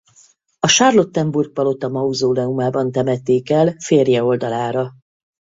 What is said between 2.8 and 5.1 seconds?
temették el férje oldalára.